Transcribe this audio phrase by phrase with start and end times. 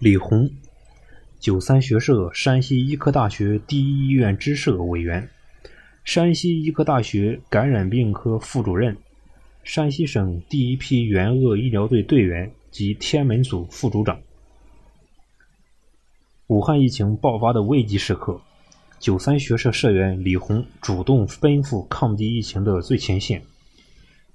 [0.00, 0.48] 李红，
[1.40, 5.28] 九三学社山西医科大学第一医院支社委员，
[6.04, 8.96] 山西医科大学感染病科副主任，
[9.64, 14.20] 山西省第一批援鄂医疗队队员及天门组副组长。
[16.46, 18.40] 武汉疫情爆发的危急时刻，
[19.00, 23.42] 九三学社社员李红主动奔赴抗击疫情的最前线，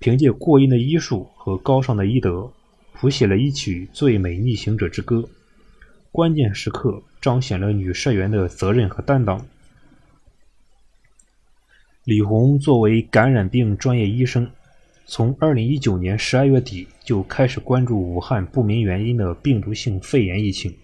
[0.00, 2.52] 凭借过硬的医术和高尚的医德，
[2.94, 5.24] 谱写了一曲最美逆行者之歌。
[6.12, 9.46] 关键时刻彰显了女社员的责任和担当。
[12.04, 14.50] 李红作为感染病专业医生，
[15.06, 20.74] 从2019年12月底就开始关注武汉不明原因的病毒性肺炎疫情。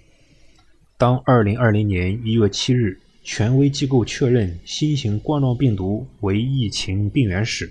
[0.97, 7.71] 当2020年1月7日，权威机构确认新型冠状病毒为疫情病源时，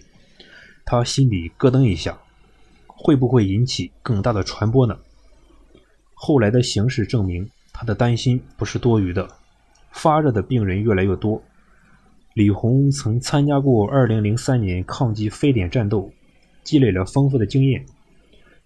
[0.86, 2.20] 他心里咯噔一下，
[2.86, 5.00] 会不会引起更大的传播呢？
[6.20, 9.28] 后来的形势证明，他的担心不是多余的。
[9.92, 11.42] 发热的病人越来越多。
[12.34, 16.12] 李红曾参加过2003年抗击非典战斗，
[16.64, 17.86] 积累了丰富的经验。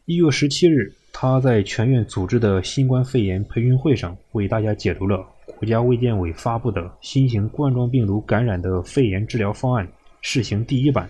[0.05, 5.25] 1月17日，他在全院组织的新冠肺炎培训会上，为大家解读了
[5.57, 9.87] 国家卫健委发布的新型冠状病毒感染的肺炎治疗方案
[10.21, 11.09] 试行第一版。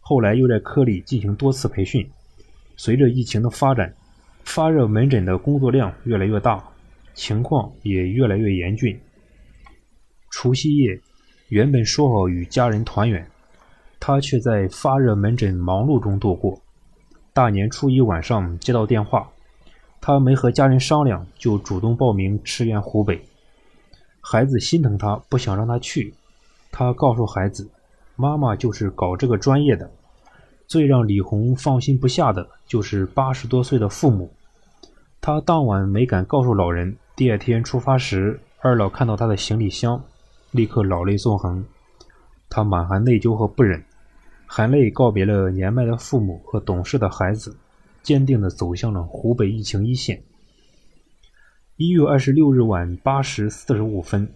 [0.00, 2.06] 后来又在科里进行多次培训。
[2.76, 3.94] 随着疫情的发展，
[4.44, 6.62] 发热门诊的工作量越来越大，
[7.14, 9.00] 情况也越来越严峻。
[10.30, 11.00] 除夕夜，
[11.48, 13.26] 原本说好与家人团圆，
[14.00, 16.60] 他却在发热门诊忙碌中度过。
[17.32, 19.30] 大年初一晚上接到电话，
[20.00, 23.22] 他没和家人商量，就主动报名驰援湖北。
[24.20, 26.14] 孩子心疼他，不想让他去。
[26.70, 27.70] 他告诉孩子
[28.16, 29.90] ：“妈妈就是搞这个专业的。”
[30.72, 34.32] 最让李红放心不下的就是八十多岁的父母。
[35.20, 40.02] 他当晚没敢告诉老人，第二天出发时，二老看到他的行李箱，
[40.50, 41.62] 立刻老泪纵横。
[42.48, 43.84] 他满含内疚和不忍，
[44.46, 47.54] 含泪告别了年迈的父母和懂事的孩子，
[48.02, 50.22] 坚定地走向了湖北疫情一线。
[51.76, 54.26] 一月二十六日晚八时四十五分，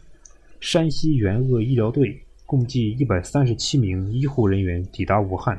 [0.61, 5.59] 山西援鄂医疗队共计一百三十七名医护人员抵达武汉。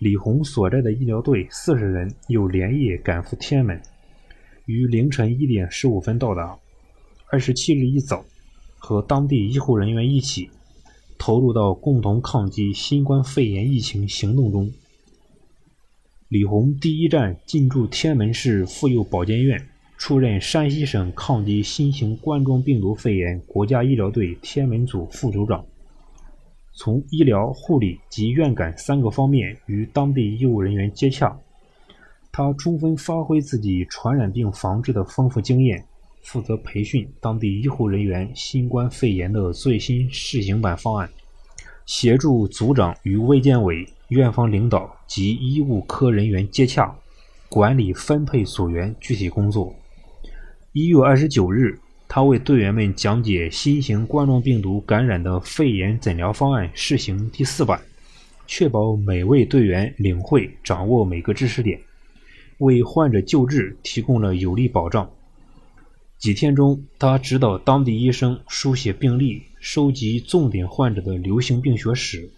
[0.00, 3.78] 李红所在的医疗队四十人又连夜赶赴天门，
[4.64, 6.58] 于凌晨一点十五分到达。
[7.30, 8.24] 二十七日一早，
[8.78, 10.48] 和当地医护人员一起
[11.18, 14.72] 投入到共同抗击新冠肺炎疫情行动中。
[16.28, 19.68] 李红第一站进驻天门市妇幼保健院，
[19.98, 25.62] 出任山西省抗击新型冠状病毒肺炎国家医疗队天门组副组长。
[26.72, 31.36] 从医疗护理及院感三个方面与当地医务人员接洽，
[32.32, 35.84] 他充分发挥自己传染病防治的丰富经验，
[36.22, 41.10] 负责培训当地医护人员新冠肺炎的最新试行版方案，
[41.86, 46.94] 协助组长与卫健委、院方领导及医务科人员接洽，
[47.48, 49.74] 管理分配组员具体工作。
[50.72, 51.78] 一月二十九日。
[52.12, 57.80] 他为队员们讲解新型冠状病毒感染的肺炎诊疗方案试行第四版，
[58.48, 61.78] 确保每位队员领会、掌握每个知识点，
[62.58, 65.08] 为患者救治提供了有力保障。
[66.18, 72.28] 几天中，他指导当地医生书写病历，收集重点患者的流行病学史，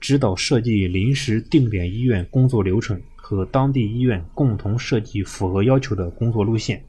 [0.00, 6.82] 指导设计临时定点医院工作流程，和当地医院共同设计符合要求的工作路线。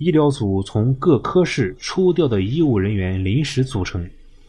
[0.00, 4.08] 医疗组从各科室抽调的医务人员临时组成，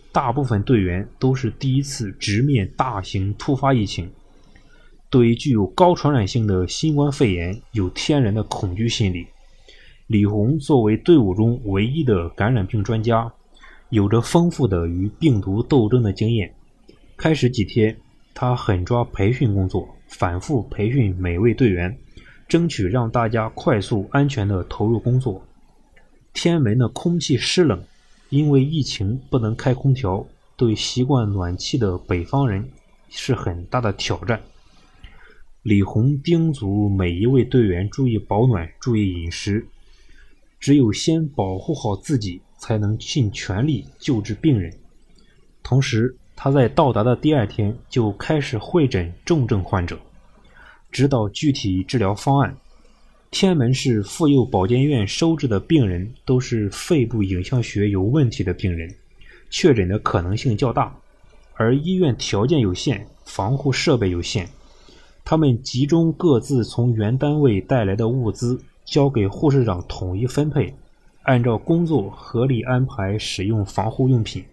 [0.09, 4.09] 大部分队员都是第一次直面大型突发疫情，
[5.09, 9.27] 对具有高传染性的新冠肺炎有天然的恐惧心理。
[10.07, 13.29] 李红作为队伍中唯一的感染病专家，
[13.89, 16.49] 有着丰富的与病毒斗争的经验。
[17.17, 17.93] 开始几天，
[18.33, 21.93] 他狠抓培训工作，反复培训每位队员。
[22.51, 25.41] 争取让大家快速、安全地投入工作。
[26.33, 27.81] 天门的空气湿冷，
[28.27, 30.27] 因为疫情不能开空调，
[30.57, 32.69] 对习惯暖气的北方人
[33.07, 34.41] 是很大的挑战。
[35.61, 39.65] 李红叮嘱每一位队员注意保暖、注意饮食，
[40.59, 44.77] 只有先保护好自己，才能尽全力救治病人。
[45.63, 49.97] 同时，他在到达的第二天就开始会诊重症患者。
[50.91, 52.55] 指导具体治疗方案。
[53.31, 58.93] 天门市妇幼保健院收治的病人都是肺部影像学有问题的病人，
[59.49, 60.93] 确诊的可能性较大。
[61.53, 64.47] 而医院条件有限，防护设备有限，
[65.23, 70.73] 他们集中各自从原单位带来的物资，交给护士长统一分配，
[71.23, 74.43] 按照工作合理安排使用防护用品。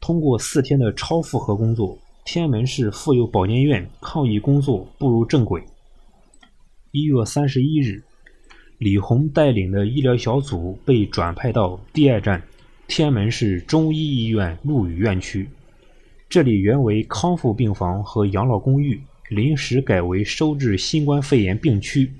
[0.00, 5.62] 通过四天的超负荷工作，天门市妇幼保健院抗疫工作步入正轨。
[6.90, 8.02] 一月三十一日，
[8.78, 12.42] 李红带领的医疗小组被转派到第二站
[12.88, 15.46] 天门市中医医院陆羽院区。
[16.26, 18.98] 这里原为康复病房和养老公寓，
[19.28, 22.10] 临时改为收治新冠肺炎病区。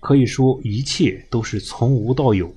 [0.00, 2.52] 可以说，一切都是从无到有。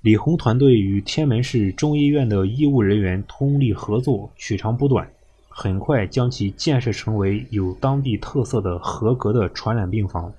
[0.00, 5.08] 李红团队与天门市中医院的医务人员通力合作，取长补短，
[5.54, 10.32] 很快将其建设成为有当地特色的合格的传染病房。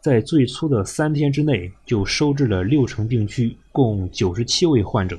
[0.00, 5.16] 在最初的三天之内，就收治了六成病区，共九十七位患者。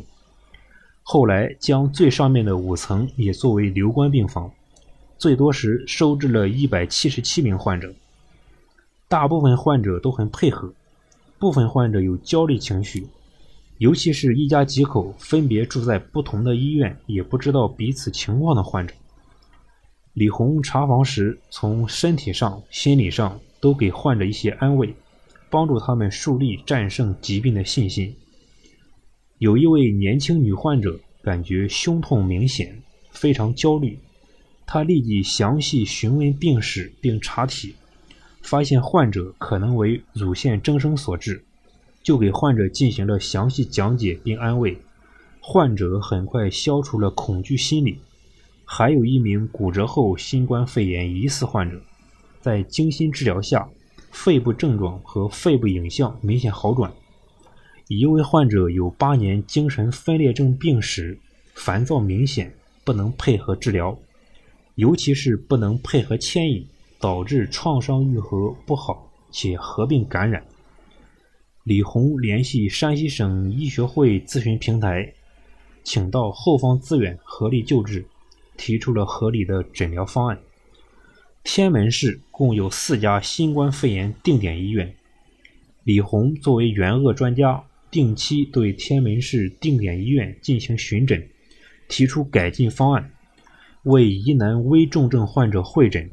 [1.04, 4.52] 后来将最上面的五层也作为留观病房，
[5.18, 7.94] 最多时收治了一百七十七名患者。
[9.08, 10.74] 大部分患者都很配合，
[11.38, 13.08] 部分患者有焦虑情绪，
[13.78, 18.94] 尤其是一家几口分别住在不同的医院，也不知道彼此情况的患者。
[20.14, 24.94] 李红查房时，从身体上、心理上都给患者一些安慰，
[25.50, 28.16] 帮助他们树立战胜疾病的信心。
[29.40, 32.80] 有一位年轻女患者感觉胸痛明显，
[33.12, 33.98] 非常焦虑，
[34.68, 37.74] 她立即详细询问病史并查体。
[38.44, 41.44] 发现患者可能为乳腺增生所致，
[42.04, 44.78] 就给患者进行了详细讲解并安慰，
[45.40, 47.98] 患者很快消除了恐惧心理。
[48.66, 51.82] 还有一名骨折后新冠肺炎疑似患者，
[52.42, 53.70] 在精心治疗下，
[54.12, 56.92] 肺部症状和肺部影像明显好转。
[57.88, 61.20] 一位患者有八年精神分裂症病史，
[61.54, 63.98] 烦躁明显，不能配合治疗，
[64.76, 66.68] 尤其是不能配合牵引。
[67.00, 70.42] 导致创伤愈合不好，且合并感染。
[71.66, 75.14] 李红联系山西省医学会咨询平台，
[75.84, 78.06] 请到后方资源合力救治，
[78.58, 80.40] 提出了合理的诊疗方案。
[81.44, 84.96] 天门市共有四家新冠肺炎定点医院，
[85.84, 91.28] 李红作为援鄂专家，定期对天门市定点医院进行巡诊，
[91.90, 93.12] 提出改进方案，
[93.84, 96.10] 为疑难危重症患者会诊。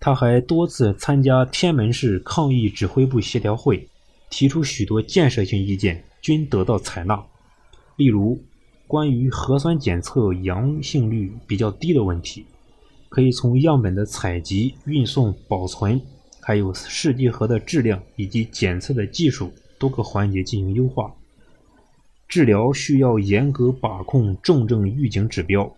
[0.00, 3.86] 他还多次参加天门市抗疫指挥部协调会，
[4.30, 7.22] 提出许多建设性意见，均得到采纳。
[7.96, 8.42] 例如，
[8.90, 12.44] 关于核酸检测阳性率比较低的问题，
[13.08, 16.02] 可以从样本的采集、运送、保存，
[16.40, 21.14] 还有试剂盒的质量以及检测的技术多个环节进行优化。
[22.26, 25.72] 治疗需要严格把控重症预警指标，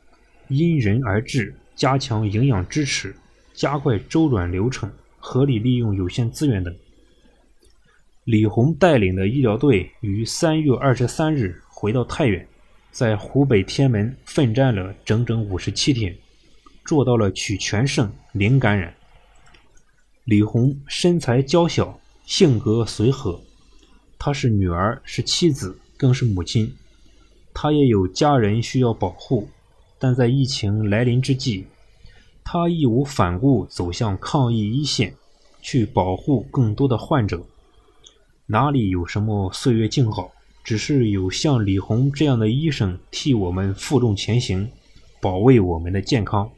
[0.49, 3.15] 因人而治，加强营养支持。
[3.53, 6.75] 加快周转流程，合理利用有限资源等。
[8.25, 12.49] 李红带领的医疗队于三月二十三日回到太原，
[12.93, 16.15] 在湖北天门奋战了整整五十七天，
[16.85, 18.95] 做到了取全胜、零感染。
[20.25, 23.41] 李红身材娇小，性格随和，
[24.19, 26.71] 她是女儿，是妻子，更是母亲。
[27.55, 29.49] 她也有家人需要保护，
[29.99, 31.67] 但在疫情来临之际。
[32.45, 35.15] 他义无反顾走向抗疫一线，
[35.63, 37.43] 去保护更多的患者。
[38.47, 40.31] 哪里有什么岁月静好，
[40.65, 44.71] 只是有像李红这样的医生替我们负重前行，
[45.21, 46.51] 保卫我们的健康。